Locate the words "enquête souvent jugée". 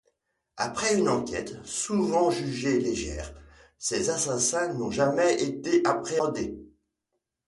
1.07-2.79